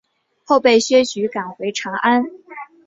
[0.45, 2.25] 后被薛举赶回长安。